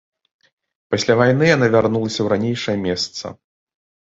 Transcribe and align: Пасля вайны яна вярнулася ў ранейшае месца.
Пасля 0.95 1.17
вайны 1.19 1.45
яна 1.51 1.67
вярнулася 1.75 2.15
ў 2.21 2.27
ранейшае 2.35 2.77
месца. 2.89 3.25